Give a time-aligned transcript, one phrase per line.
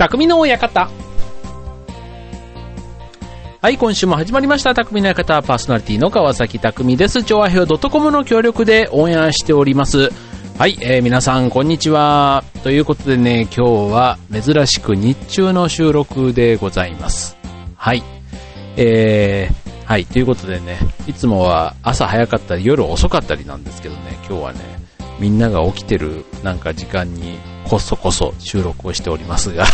[0.00, 0.88] 匠の館。
[3.60, 4.74] はい、今週も始まりました。
[4.74, 7.22] 匠の館パーソナリティの川崎匠です。
[7.22, 10.08] 調和表 .com の協力でオンエアしております。
[10.56, 12.44] はい、えー皆さん、こんにちは。
[12.62, 17.36] ということでね、今日は珍しく日中の収録でございます。
[17.76, 18.02] はい。
[18.78, 24.60] えー、はい、ということでね、いつもは朝早かったり夜遅かったりなんですけどね、今日はね、
[25.18, 27.38] みんなが起きてるなんか時間に
[27.70, 29.64] こそこそ収録をしておりますが、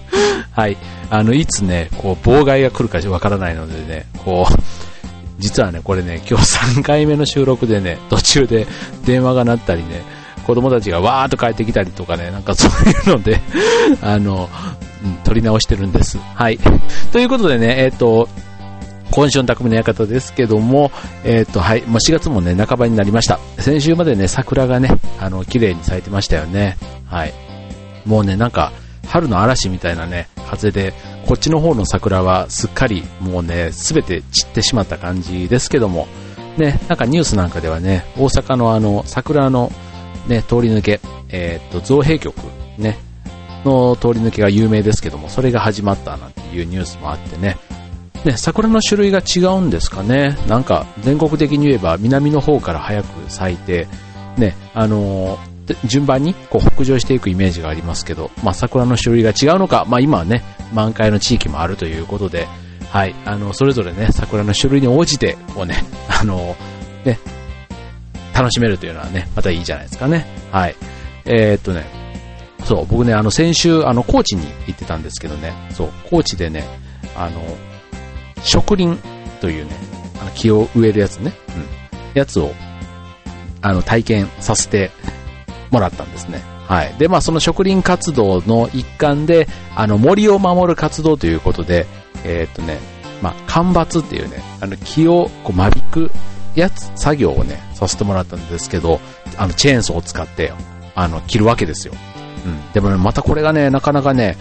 [0.52, 0.78] はい、
[1.10, 4.54] あの、いつね、こう、妨害が来るかわからないのでね、こう、
[5.38, 6.46] 実はね、これね、今日
[6.78, 8.66] 3回目の収録でね、途中で
[9.04, 10.02] 電話が鳴ったりね、
[10.46, 13.38] 子供たちがわーっと帰ってきたりとかね、なんかそういうので、
[14.00, 14.48] あの、
[15.04, 16.18] うん撮り直してるんです。
[16.34, 16.58] はい。
[17.10, 18.28] ということでね、えっ、と、
[19.10, 20.90] 今週の匠の館ですけども、
[21.24, 23.40] えっ、と、はい、もう4月もね、半ばになりました。
[23.58, 26.78] 先週までね、桜がね、あの、綺麗に咲いてましたよね。
[27.12, 27.34] はい。
[28.06, 28.72] もうね、なんか、
[29.06, 30.94] 春の嵐みたいなね、風で、
[31.26, 36.08] こっちの方の桜はすっかりもうね、すべて散ってしまった感じですけども、
[36.56, 39.70] ね、なんかニュースなんかではね、大阪のあの、桜の
[40.26, 42.34] ね、通り抜け、えっ、と、造幣局、
[42.78, 42.98] ね、
[43.64, 47.58] の通り抜けが有名ですけども、それが始まったなんていうニュースもあってね、
[48.24, 50.38] ね、桜の種類が違うんですかね。
[50.48, 53.88] なんか、全国的に言えば南の方から早く咲いて、
[54.38, 55.51] ね、あのー
[55.84, 62.48] 順番にこう北上していくイメージがありますけど、まあ、桜の種類が違うのか、まあ、今はね、満開の地域もあるということで、
[62.90, 66.56] はい、あの、それぞれね、桜の種類に応じて、こうね、 あの
[67.04, 67.18] ね、
[68.34, 70.26] 楽しめるというのはね、またいいじゃないですかね。
[70.50, 70.74] はい。
[71.24, 71.86] えーっとね、
[72.64, 76.64] そう、僕ね、あの、先週、あの、高知に行ってたんですけどね、そう、高知でね、
[77.16, 77.40] あの、
[78.42, 78.98] 植林
[79.40, 79.70] というね、
[80.20, 82.52] あの木を植えるやつね、うん、やつを、
[83.60, 84.90] あの、体験させて
[85.72, 86.42] もらったんですね。
[86.68, 86.94] はい。
[86.98, 91.86] で、まあ、その植林活動の一環で、あの、森を守る活動ということで、
[92.24, 92.78] えーっとね、
[93.20, 96.10] まあ、間伐っていうね、あの、木をこう間引く
[96.54, 99.00] やつ、作業をね、させてもらったんですけど、
[99.36, 100.52] あの、チェーンソーを使って、
[100.94, 101.94] あの、切るわけですよ。
[102.44, 102.72] うん。
[102.72, 104.36] でもね、またこれがね、なかなかね、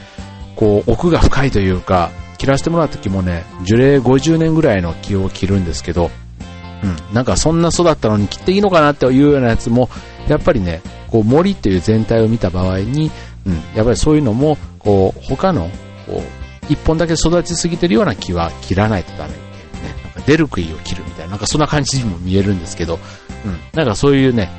[0.55, 6.11] こう、奥が深いというか、切らせてもらった時もね、樹齢50年ぐらいの木を切るんですけど、
[6.83, 7.13] うん。
[7.13, 9.89] なんかそんな育ったのに切っていいのかなっていうようなやつも、
[10.27, 10.81] やっぱりね、
[11.11, 13.11] こう森っていう全体を見た場合に、
[13.45, 13.55] うん。
[13.75, 15.69] やっぱりそういうのも、こう、他の、
[16.07, 20.03] こう、一本だけ育ちすぎてるような木は切らないとダメっていうね。
[20.03, 22.99] なんか出る杭を切るみたいな、なんかそんな感じにも見えるんですけど、
[23.45, 23.59] うん。
[23.73, 24.49] なんかそういうね、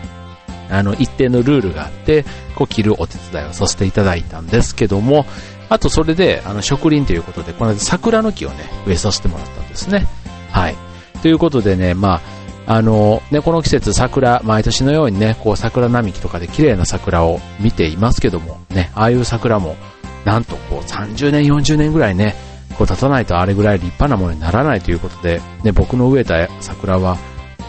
[0.71, 2.25] あの、一定のルールがあって、
[2.55, 5.27] こう切るお手伝いをさせていただいたんですけども、
[5.69, 10.07] あとそれで、あの、植林ということで、この間桜の木をね、植えさせてもらったんですね。
[10.51, 10.77] はい。
[11.23, 12.21] ということでね、まあ、
[12.67, 19.77] あの、ね、この季節桜、毎年のようにね、こう桜並木とかで綺麗な桜を見ていますけども、ね、ああいう桜も、
[20.25, 22.34] なんとこう30年、40年ぐらいね、
[22.78, 27.19] こう経たないとあれぐらい立派なものにならないということで、ね、僕の植えた桜は、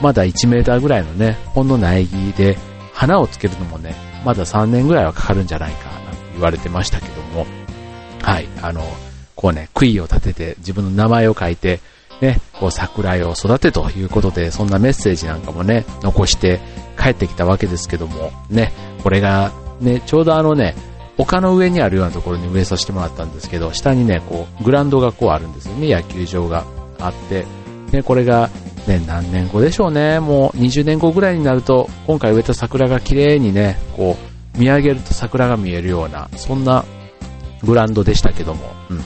[0.01, 2.57] まだ1メーターぐらいのね、ほんの苗木で、
[2.93, 7.45] 花をつけるのもね、まだ3年ぐらいはかかるんじゃないか、なんて言われてましたけども、
[8.21, 8.81] はい、あの、
[9.35, 11.79] こうね、杭を立てて自分の名前を書いて、
[12.21, 16.59] ね、こう桜を育てということで、そんなメッセージなんかもね、残して
[16.99, 18.71] 帰ってきたわけですけども、ね、
[19.03, 19.51] これが、
[19.81, 20.75] ね、ちょうどあのね、
[21.17, 26.65] 丘の上にあるようなところに植えさせてもらったんですけど、下にね、こう、グラウンドがこうあるんですよね、野球場が
[26.99, 27.45] あって、
[27.91, 28.49] ね、これが、
[28.87, 34.17] ね、何年後でしょうね、もう20年後ぐらいになると、今回植えた桜が綺麗にね、こ
[34.55, 36.83] う、見上げると桜が見えるような、そんな
[37.63, 39.01] グラウンドでしたけども、うん。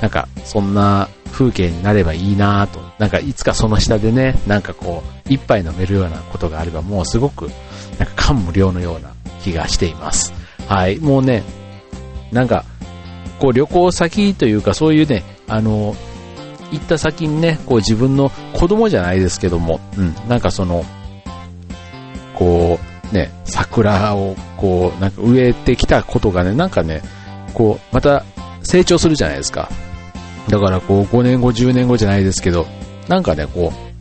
[0.00, 2.80] なんか、そんな風景になればいいなと。
[2.98, 7.50] なんか、いつかその下でね、なんかこう、一杯飲めるようなことがあれば、もうすごく、
[7.98, 9.12] なんか感無量のような
[9.42, 10.32] 気がしています。
[10.68, 10.98] はい。
[10.98, 11.42] もうね、
[12.30, 12.64] なんか、
[13.38, 15.96] こう旅行先というか、そういうね、あの、
[16.70, 20.84] 行った先にね、こう自分の子供じゃないですけども、うん、なんかその、
[22.34, 22.78] こ
[23.10, 27.02] う、ね、桜をこう、なんか植えてきたことがね、なんかね、
[27.52, 28.24] こう、また
[28.62, 29.68] 成長するじゃないですか。
[30.48, 32.66] だからこう、5年後、10年後じゃないですけど、
[33.08, 33.92] なんかね、こう、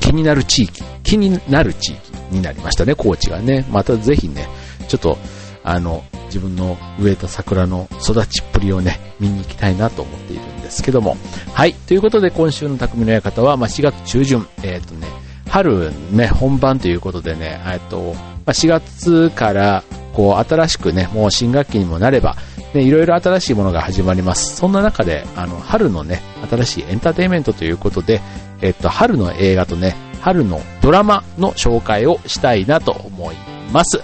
[0.00, 3.66] 気になる地域、気になる地域になりましたね、高知がね。
[3.70, 4.48] またぜひね、
[4.88, 5.18] ちょっと、
[5.62, 11.16] あの、自分の植えた桜の育ちっぷりをね、見に行きたいなと思っているんですけども。
[11.52, 11.74] はい。
[11.74, 15.06] ということで、今週の匠の館は、まあ、4月中旬、えっ、とね、
[15.48, 18.14] 春ね、本番ということでね、えっと、
[18.46, 19.82] まあ、4月から、
[20.12, 22.36] こう、新しくね、もう新学期にもなれば、
[22.74, 24.56] ね、いろいろ新しいものが始まります。
[24.56, 28.20] そんな中で、あの、春のね、新しいエンターテインメントということで、
[28.60, 33.36] えっと、春の映画とね、春のドラマの紹介をしたいなと思い
[33.72, 34.02] ます。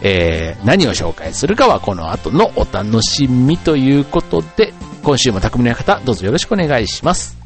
[0.00, 4.72] えー、何を紹介するかはこの後のお楽しみということで、
[5.02, 7.37] 今週も匠の方、どうぞよろしくお願いします。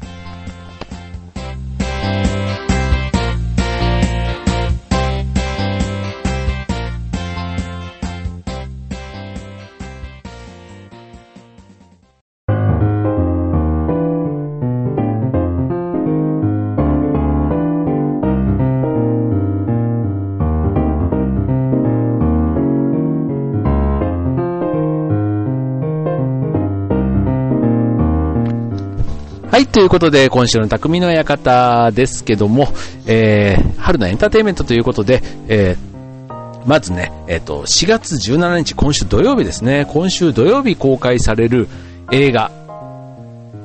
[29.53, 32.69] はい、ということで、今週の匠の館ですけども、
[33.05, 41.67] えー、春のエンターテインメントということで、えー、まずね、えっ、ー、と、4月17日、今週土曜日ですね、今週土曜日公開される
[42.11, 42.49] 映画、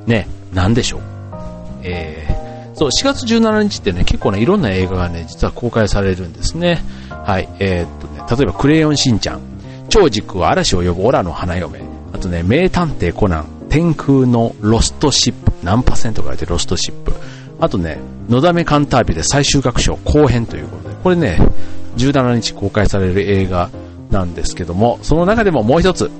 [0.07, 1.01] ね、なんでしょう。
[1.85, 6.85] えー、そう、4月17日ってね、結構ね、いろんな映画がね、実は公開されるんですね。
[7.09, 9.41] はい、えー、っとね、例えば、クレヨンしんちゃん、
[9.89, 11.81] 超軸は嵐を呼ぶオラの花嫁、
[12.13, 17.13] あとね、名探偵コナン、天空のロストシップ、何パーセントかれてロストシップ。
[17.61, 21.39] あとね、のだめカンタービレ最終楽章後編ということで、これね、
[21.97, 23.71] 17日公開される映画
[24.11, 26.11] なんですけども、その中でももう一つ、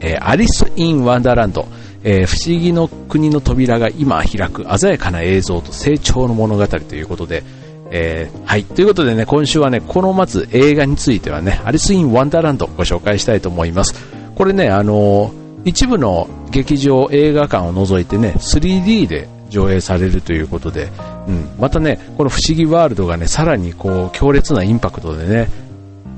[0.00, 1.66] えー、アリス・イン・ワンダーランド、
[2.02, 7.44] えー、不思議の国の扉が今開く鮮やかな映像と成長の物語ということで、
[7.90, 8.64] えー、はい。
[8.64, 13.94] ということでね、今週はね、このまず映画についてはね、アリス・イン・ワンダーランドご紹介したいと思います。
[14.34, 20.90] これね、あのー一部の劇場映画館を除いてね 3D で上映されるということで、
[21.26, 25.48] うん、またねこの不思議ワールドがねさらにこう強烈なインパクトでね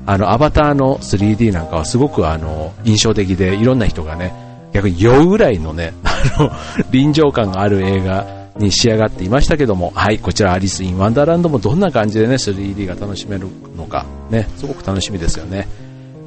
[0.05, 4.33] あのアバターの 3D なんかはすごくあの印象的でいろんな人がね
[4.71, 6.51] 逆に酔うぐらいのね あの
[6.89, 8.25] 臨場感がある映画
[8.57, 15.67] に仕上がっていましたけどもはいこちらアリス・イン・ワンダーランドもどんな感じでね 3D が楽しめるのかねすごく楽しみですよね。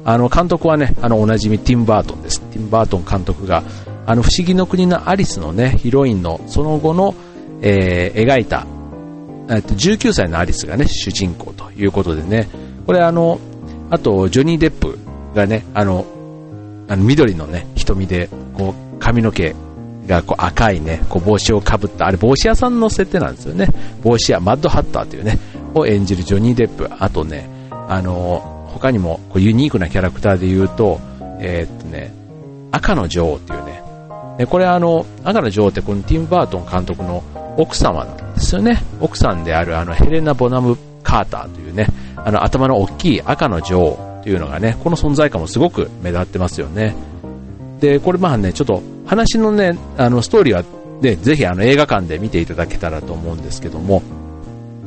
[0.05, 2.39] あの監督はね、あのおなじみティン・バートンです。
[2.39, 3.63] ティン・バートン監督が、
[4.05, 7.15] あの不思議の国のアリスのね、ヒロインのその後の、
[7.61, 8.67] えー、描いた、
[9.49, 12.47] えっと、19歳のアリスがね、主人公ということでね、
[12.85, 13.39] これあの、
[13.89, 14.99] あと、ジョニー・デップ
[15.33, 16.05] がね、あの、
[16.87, 19.55] あの緑のね、瞳で、こう、髪の毛
[20.05, 23.67] がこう赤いね、こう帽子をかぶった、あれ帽子屋さんの設定なんですよね。
[24.03, 25.39] 帽子屋、マッドハッターというね、
[25.73, 27.49] を演じるジョニー・デップ、あとね、
[27.87, 30.99] あの、他にもこうユニークなキャラクターで言うと、
[31.39, 32.13] えー、っとね、
[32.71, 33.81] 赤の女王っていうね、
[34.37, 37.23] でこれあの、赤の女王ってこのティム・バートン監督の
[37.57, 38.83] 奥様なんですよね。
[38.99, 41.87] 奥さんであるあのヘレナ・ボナム・カーターというね、
[42.17, 46.95] あの頭の大きい赤の女王というのがね、この存在感もすごく目立ってますよね。
[47.79, 50.63] で、これまあね、ちょっと話のね、あのストーリーは
[51.01, 54.03] ね、ぜひあの映画館で見ていただけたらと思うんですけども、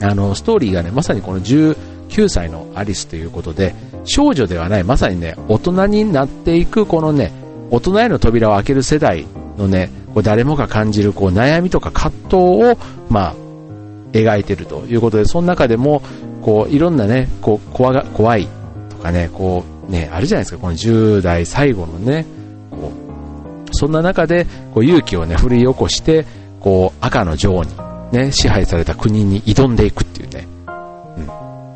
[0.02, 1.76] あのストーリーがね、まさにこの10
[2.08, 3.74] 9歳のアリスということで、
[4.04, 7.32] 少女ではない、まさにね、大人になっていくこのね、
[7.70, 9.26] 大人への扉を開ける世代
[9.56, 12.78] のね、こう誰もが感じるこう悩みとか葛藤を、
[13.10, 13.34] まあ、
[14.12, 16.02] 描いているということで、その中でも、
[16.42, 18.48] こう、いろんなね、こう、怖が、怖い
[18.88, 22.24] とかね、こう、ね、あるじゃないですか、この10代最後のね、
[22.70, 22.90] こ
[23.70, 26.24] う、そんな中で、こう、勇気をね、振り起こして、
[26.60, 27.70] こう、赤の女王に、
[28.12, 30.04] ね、支配された国に挑んでいく、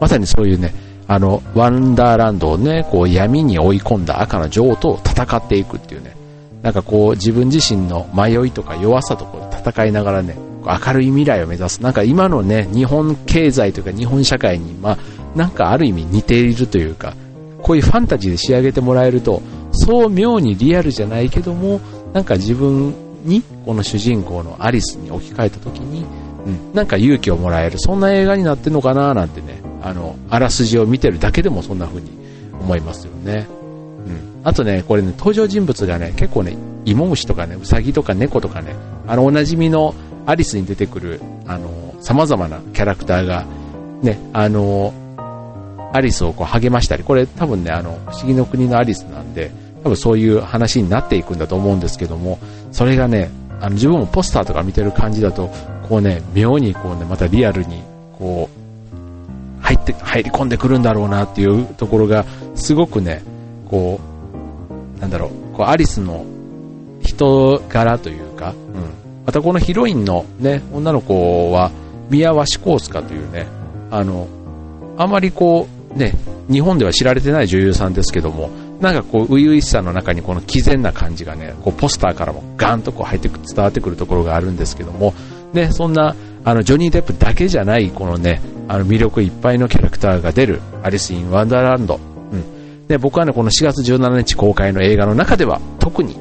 [0.03, 0.75] まさにそういうね、
[1.07, 6.17] あの、ワンダーランドをね、こう闇に追い込んだ赤の女王と戦っていくっていうね、
[6.61, 11.83] なんかこう自分自身の迷いとか弱さとこう戦いながらね、明るい未来を目指す。
[11.85, 14.99] なんか今のね、日本経済というか日本社会に、まあ、
[15.37, 17.15] なんかある意味似ているというか、
[17.63, 19.41] こういうファンタジーで仕上げてもらえると、
[19.71, 21.81] そう妙にリアルじゃないけども、
[22.13, 22.93] なんか自分
[23.23, 26.05] に、この主人公のアリスに置き換えた時に、
[26.45, 32.11] うん、なんか勇気をもらえる、そんな映画になってるのかななんてね、あの、あらすじを見てるだけでもそんな風に
[32.61, 33.47] 思いますよね。
[34.07, 34.41] うん。
[34.45, 38.75] あとね、これね、登場人物がね、結構ね、芋虫とかね、うさぎとか猫とかね、
[39.07, 39.95] あの、おなじみの
[40.27, 43.45] アリスに出てくる、あの、様々なキャラクターが、
[44.03, 44.93] ね、あの、
[45.93, 49.51] アリスをこう励ましたり、これ多分ね、あの、不思議の国のアリスなんで、
[49.83, 52.39] 多分そういう話になっていくんだと思うんですけども、
[52.71, 55.51] それがね、あの自分もポスターとか見てる感じだと、
[55.89, 57.83] こうね、妙にこうね、またリアルに、
[58.19, 58.62] こう、
[59.73, 62.25] 入って、入り込んでくるんだろうなっていうところが、
[62.55, 63.23] すごくね、
[63.69, 64.01] こ
[64.99, 66.25] う、なんだろう、こうアリスの
[67.03, 68.93] 人柄というか、うん。
[69.27, 71.71] またこのヒロインのね、女の子は、
[72.11, 73.47] 宮鷲コースカというね、
[73.91, 74.29] あの、
[74.99, 76.15] あまりこう、ね、
[76.51, 78.51] 日本では知られてない女優さんですけども、
[78.81, 85.15] なんかこう、初々しさの中にこの毅然な感じがね、こう、ポスターからもガンとこう入って、伝わってくるところがあるんですけども、
[85.53, 86.15] ね、そんな、
[86.45, 92.01] あの、ジョニー・デップだけじゃない、このね、あの、魅力いっぱいのキャラクターが出る、アリス・イン・ワンダーランド。
[92.33, 92.87] うん。
[92.89, 96.17] で、僕はね、この4月17日公開の映画の中では、特に、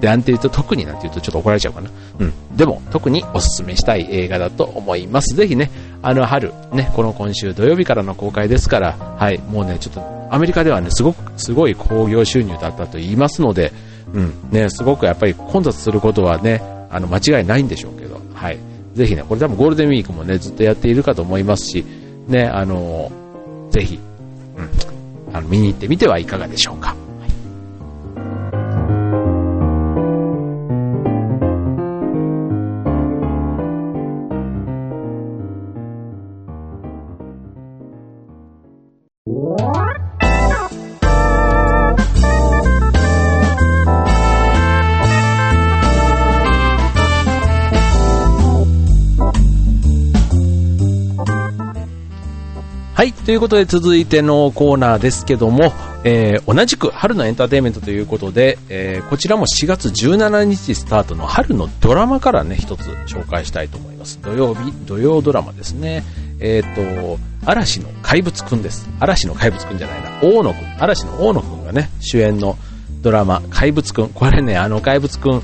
[0.00, 1.90] で、なんて言うと特になんて言うとちょっと怒られちゃうかな。
[2.18, 2.56] うん。
[2.56, 5.36] でも、特におすすめしたい映画だと思います。
[5.36, 5.70] ぜひね、
[6.02, 13.72] あの春、ね、この今週土曜日からの公開ですから、はい、もうね、ちょっと、アメリカではね、すごく、すごい興行収入だったと言いますので、
[14.12, 18.58] うん、ね、すごくやっぱり混雑することはね、あの、間違いないんでしょうけど、はい。
[18.94, 21.84] ぜひね、これ多分ゴールデンウィークもね、ずっとやっているかと思いますし、
[22.28, 23.10] ね、あの、
[23.70, 23.98] ぜひ、
[24.56, 26.94] うん、あの、見に行ってみてはいかがでしょうか。
[53.02, 53.12] はい。
[53.12, 55.72] ということで続いてのコーナーですけども、
[56.04, 64.20] えー、同じく春のエンターテインメントということで、えー、こちらも4月17日スタートの春のドラマからね、一つ紹介したいと思います。
[64.22, 66.04] 土曜日、土曜ドラマですね。
[66.38, 68.88] えっ、ー、と、嵐の怪物くんです。
[69.00, 70.20] 嵐の怪物くんじゃないな。
[70.22, 70.80] 大野くん。
[70.80, 72.56] 嵐の大野くんがね、主演の
[73.02, 74.10] ドラマ、怪物くん。
[74.10, 75.42] これね、あの怪物くん、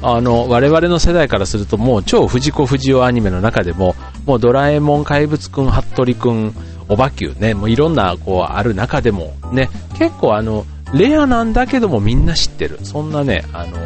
[0.00, 6.54] あの、我々の世代からするともう超藤子不二雄アニメの中でも、もうドラえもん怪物くん、服部くん、
[6.90, 12.80] おばきゅうね、もういろんなこうある中でもね、結構あの、レアなんだけどもみんな知ってる。
[12.82, 13.78] そんなね、あの、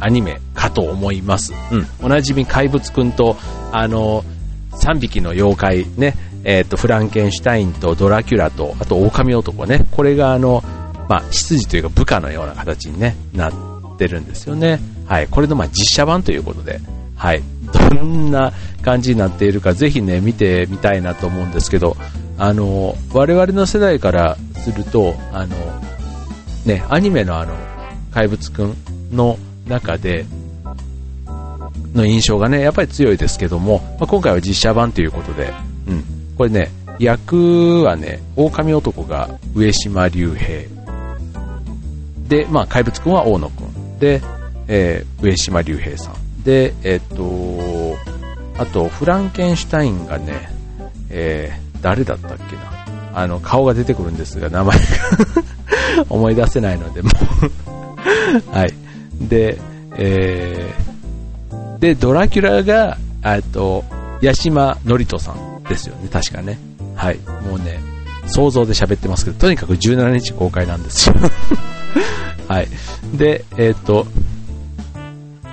[0.00, 1.54] アニメかと思います。
[1.70, 1.86] うん。
[2.02, 3.36] おなじみ怪物くんと、
[3.72, 4.24] あの、
[4.72, 6.14] 3匹の妖怪ね、
[6.44, 10.62] えっ、ー、と、フランケンシュタインとドラキュラと、あと狼男ね、これがあの、
[11.08, 13.52] まあ、執事というか部下のような形にね、なっ
[13.96, 14.80] てるんですよね。
[15.06, 15.28] はい。
[15.28, 16.80] これのまあ実写版ということで、
[17.16, 17.42] はい。
[17.98, 21.96] どんな感じになっているか、ぜひね、見てみたいなと思うんですけど、
[22.38, 25.56] あの、我々の世代からすると、あの、
[26.64, 27.54] ね、アニメのあの、
[28.12, 28.74] 怪物くん
[29.12, 30.26] の中で、
[31.94, 35.52] の印象がね、やっぱり強いですけども、まあ、今回は実写版ということで、
[35.88, 36.04] うん、
[36.36, 40.68] これね、役はね、狼男が上島竜兵。
[42.28, 43.98] で、まあ、怪物くんは大野くん。
[43.98, 44.20] で、
[44.68, 46.25] えー、上島竜兵さん。
[46.46, 47.98] で、えっと、
[48.56, 50.48] あと、フランケンシュタインがね、
[51.10, 53.20] えー、誰だったっけな。
[53.20, 54.84] あの、顔が出てくるんですが、名前が
[56.08, 57.10] 思い出せないので、も
[58.48, 58.74] う はい。
[59.20, 59.58] で、
[59.96, 63.84] えー、で、ドラキュラが、えっと、
[64.22, 66.60] 八島のりとさんですよね、確かね。
[66.94, 67.18] はい。
[67.44, 67.80] もうね、
[68.28, 71.16] 想像で喋ってますけど、とにかく17日公開なんですよ
[72.46, 72.68] はい。
[73.14, 74.06] で、えっ、と、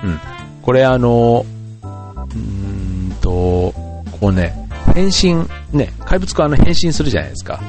[0.04, 0.20] うん。
[0.64, 1.44] これあの、
[1.82, 3.74] うんと、
[4.18, 4.54] こうね、
[4.94, 7.60] 変身、ね、怪物くんあの変身するじゃないですか。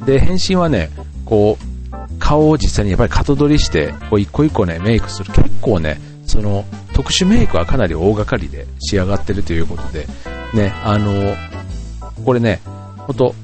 [0.00, 0.06] うん。
[0.06, 0.90] で、変身はね、
[1.24, 5.32] こう、顔を実際にやっぱり型取りして、こう一個一個ね、メイクする。
[5.32, 6.64] 結構ね、その、
[6.94, 10.08] 特殊メイクはかなり大掛かりで仕上がってるということで、
[10.52, 11.36] ね、あの、
[12.24, 12.60] これね、
[13.06, 13.36] ほんと、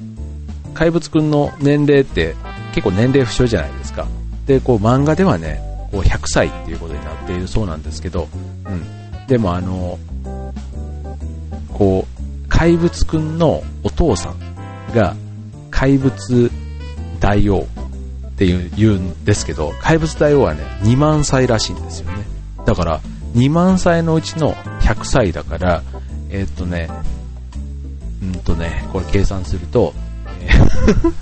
[0.75, 2.35] 怪物くんの年齢って
[2.75, 4.09] 結構年齢不詳じゃないですか。
[4.47, 5.61] で、こう漫画ではね、
[5.93, 8.52] こう100歳っていうことになっているそうなんですけど、うん。
[9.27, 9.99] でもあの、
[11.73, 15.17] こう、怪物くんのお父さんが
[15.71, 16.51] 怪物
[17.19, 17.65] 大王っ
[18.37, 22.25] ていう言うんですけど、怪物大王はね、2万歳らしいんですよね。
[22.67, 23.01] だから、
[23.35, 25.83] 2万歳のうちの100歳だから、
[26.31, 26.89] えー、っとね、
[28.23, 29.95] うんとね、これ計算すると、
[30.43, 31.13] えー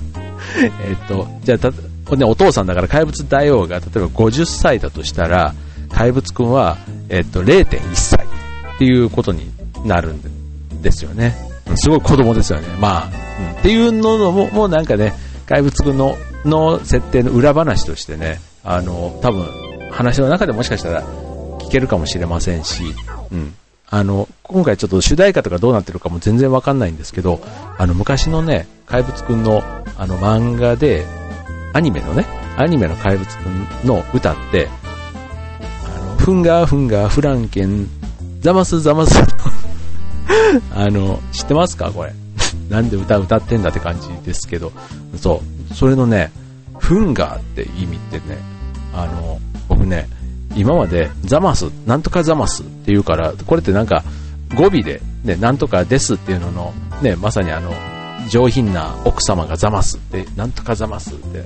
[0.85, 1.71] えっと、じゃあ、た、
[2.16, 5.54] ね、お父さんだから怪物大王が例えば50歳だとしたら、
[5.90, 6.78] 怪物くんは、
[7.11, 9.50] えっと、0.1歳っていうことに
[9.85, 11.35] なるんですよね。
[11.76, 12.67] すごい子供ですよね。
[12.81, 15.12] まあ、うん、っていうのも、もうなんかね、
[15.47, 19.47] 怪物くんの、の設定の裏話としてね、あの、多分、
[19.90, 21.02] 話の中でもしかしたら
[21.59, 22.83] 聞けるかもしれませんし、
[23.33, 23.55] うん。
[23.88, 27.40] あの、今回ちょっと主題歌とかどうなってるかも全然わかんないんですけど、
[27.76, 29.62] あの、昔のね、怪物くんの、
[29.97, 31.05] あの、漫画で、
[31.73, 32.26] アニメのね、
[32.57, 34.69] アニメの怪物くんの歌って、
[36.20, 37.88] フンガーフンガーフランケン、
[38.40, 39.18] ザマスザマス
[40.74, 41.90] あの、知ってますか？
[41.90, 42.12] これ。
[42.68, 44.70] なんで歌歌ってんだって感じですけど、
[45.16, 46.30] そう、それのね、
[46.78, 48.38] フンガーって意味ってね、
[48.94, 50.08] あの、僕ね、
[50.54, 54.04] 今までザマス、なんとかザマスって言うから、これってなんか
[54.54, 57.72] 語尾で、ね、なんとかですっていうのの、ね、まさにあの、
[58.28, 61.42] 上品な奥様がざますって、なんとかざますって、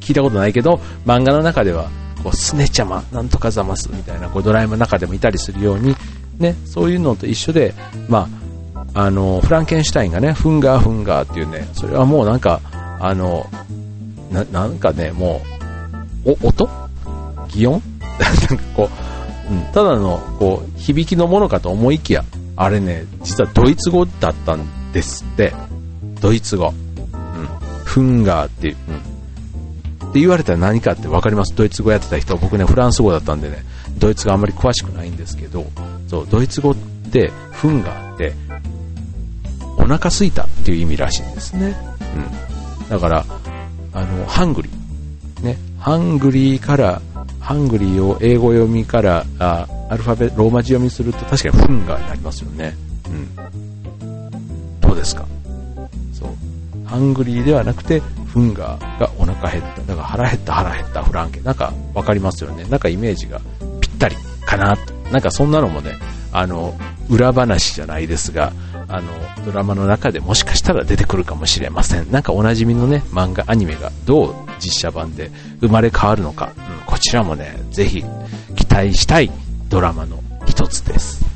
[0.00, 1.88] 聞いたことないけど、漫画の中では、
[2.26, 5.94] こう、すねちゃま、なんとかざますみたいな、こう、ドラえもんの中でもいたりするように、
[6.38, 7.72] ね、そういうのと一緒で、
[8.08, 8.28] ま
[8.94, 12.60] あ、あの、フランケンシュタインがね、フンガーフンガーっていうね、それはもうなんか、
[12.98, 13.48] あの、
[14.50, 15.40] な、んかね、も
[16.24, 16.68] う、音？
[17.50, 17.80] 擬音？
[18.18, 18.90] なんかこ
[19.48, 22.24] う、うん、ただの、こう、響きのものかと思いきや、
[22.56, 25.52] あれね、実はドイツ語だったんですって。
[26.20, 26.72] ドイツ語。
[26.72, 27.48] うん。
[27.84, 29.15] フンガーっていう、うん。
[30.16, 33.66] って言われたら何かって分かりますドイツ語やってた人は、僕ね、フランス語だったんでね、
[33.98, 35.66] ドイツ語あんまり詳しくないんですけど、
[36.08, 36.74] そう、ドイツ語っ
[37.12, 38.32] て、 Hunger って、
[39.76, 41.76] お腹すいたっていう意味らしいんですね。
[42.80, 42.88] うん。
[42.88, 43.26] だから、
[43.92, 45.44] あの、 hungry。
[45.44, 45.58] ね。
[45.78, 47.02] hungry から、
[47.38, 52.74] hungry を英語読みから、あアルファベローマ字読みすると確かに Hunger になりますよね。
[53.06, 53.36] うん。
[54.80, 55.26] どうですか？
[56.14, 56.28] そう。
[56.86, 58.00] hungry ではなくて、
[58.36, 59.80] Hunger がお腹減った。
[59.80, 61.40] だから腹減った腹減ったフランケ。
[61.40, 62.64] なんかわかりますよね。
[62.64, 63.40] なんかイメージが
[63.80, 64.92] ぴったりかなと。
[65.10, 65.92] なんかそんなのもね、
[66.32, 66.78] あの、
[67.08, 68.52] 裏話じゃないですが、
[68.88, 69.10] あの、
[69.46, 72.10] ドラマの中でもしかしたら出てくるかもしれません。
[72.12, 75.30] なんかおなじみのね、漫画、アニメがどう実写版で
[75.62, 78.04] 生まれ変わるのか、うん、こちらもね、ぜひ
[78.54, 79.30] 期待したい
[79.70, 81.35] ドラマの一つです。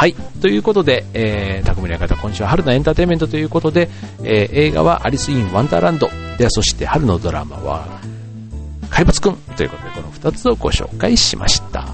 [0.00, 0.14] はい。
[0.14, 3.90] ということで、えー、匠の館、今週は春のエンターテインメントということで、
[4.24, 6.08] えー、映画はアリス・イン・ワンダーランド。
[6.38, 8.00] で、そして春のドラマは、
[8.88, 11.86] 怪物くんということで、この2つをご紹介しました。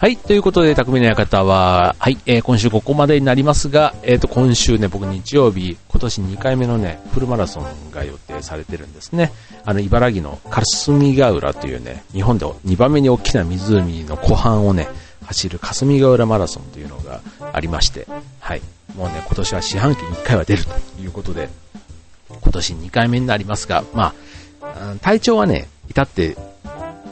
[0.00, 0.16] はい。
[0.16, 2.18] ということで、匠の館は、はい。
[2.24, 9.32] えー、今週ここまでになりますが、えっ、ー、と、今週ね、僕日曜日、今年2回目のね、フルマラソンが予定されてるんですね。
[9.64, 14.86] あの、茨城の霞ヶ浦というね、日本で2番目に大きな湖の湖畔をね、
[15.26, 17.20] 走る霞ヶ浦マラソンというのが
[17.52, 18.06] ありまして、
[18.38, 18.62] はい。
[18.94, 20.70] もうね、今年は四半期に1回は出ると
[21.02, 21.48] いうことで、
[22.40, 24.14] 今年2回目になりますが、ま
[24.62, 26.36] あ、体調はね、至って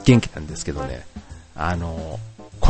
[0.04, 1.04] 元気なんですけどね、
[1.56, 2.20] あの、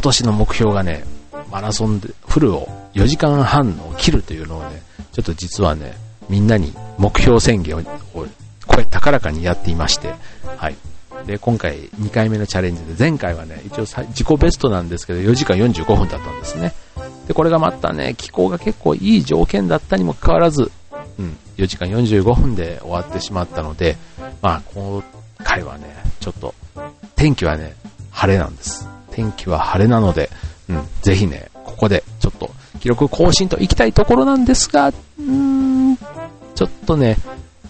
[0.07, 1.05] 年の目標がね、
[1.51, 5.97] マラソンでフルを4時間半を切るというのをね、ちょっと実はね、
[6.29, 7.83] みんなに目標宣言を
[8.67, 10.15] 声高らかにやっていまして、
[10.57, 10.77] はい。
[11.27, 16.73] で、今回2回目のチャレンジで、前回はね、一応自己ベストなんですけど、4時間45分だったんですね。
[17.27, 20.71] で、これがまたね、気候が結構いい条件だったにもかかわらず、
[21.19, 23.97] うん、4時間45分で終わってしまったので、
[24.43, 25.03] まあ、今
[25.43, 25.87] 回はね、
[26.21, 26.55] ちょっと、
[27.17, 27.75] 天気はね、
[28.11, 28.86] 晴れなんです。
[29.17, 30.29] 天気は晴れなので、
[30.69, 32.51] うん、ぜひね、ここでちょっと
[32.81, 35.97] 記録更新と行きたいところなんですが、うん、
[36.55, 37.17] ちょっとね、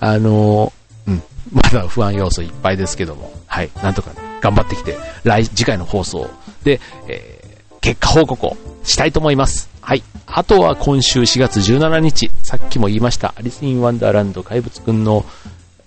[0.00, 0.72] あの、
[1.06, 6.28] うん、まだ不安要素いっぱいですけども、はい、なんとか、ね、頑張ってきて、来、次回の放送
[6.64, 9.70] で、えー、結果報告をしたいと思います。
[9.80, 10.02] はい。
[10.26, 15.24] あとは今週4月17日、さっきも言いました、アリス・イン・ワンダーランド怪物くんの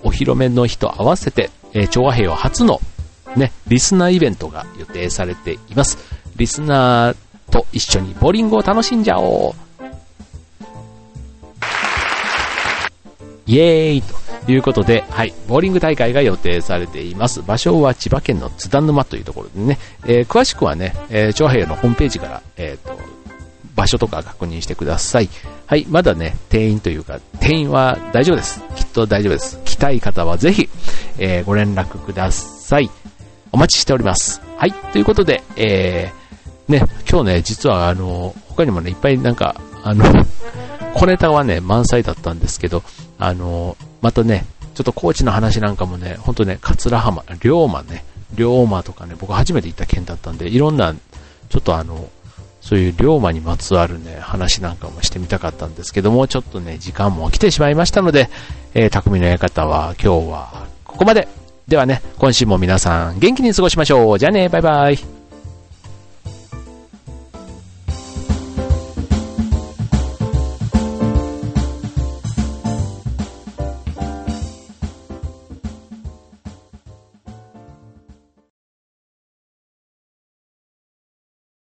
[0.03, 2.79] お披露目の日と合わせて、えー、調和平和初の
[3.35, 5.97] ね、リスナーイベントが予定されています。
[6.35, 7.15] リスナー
[7.51, 9.69] と一緒にボーリングを楽しんじゃおう
[13.49, 14.03] イエーイ
[14.45, 17.41] ということで、はい、ボーリング大会が予定されています。
[17.41, 22.95] 場所は千葉県の津田沼というところでね、えー、詳しくはね、えー、長平のホームページから、えっ、ー、と、
[23.75, 25.29] 場所とか確認してください。
[25.65, 28.61] はい、まだね、定員というか、定員は大丈夫です。
[28.75, 29.59] きっと大丈夫です。
[29.65, 30.69] 来たい方はぜひ、
[31.17, 32.91] えー、ご連絡ください。
[33.51, 34.41] お待ちしております。
[34.57, 34.71] はい。
[34.71, 40.05] ということで、えー、ね、今日ね、実はあの、他にもね、いっぱいなんか、あの、
[40.93, 42.83] 小ネタはね、満載だったんですけど、
[43.17, 48.03] あの、またね、ちょっと高知の話なんかもね、ほんとね、桂浜、龍馬ね、
[48.35, 52.07] 龍馬とかね、僕初めて行った県だったんで、いろんな、ちょっとあの、
[52.62, 58.29] そういう龍馬にまつわるね、話なんかもしてみたかったんですけども、ちょっとね、時間も来てしまいましたので、
[58.73, 61.27] えー、匠の館は今日はここまで。
[61.69, 64.19] ではね、今週も皆さん元気に過ごしましょう。
[64.19, 65.18] じゃあね、バイバイ。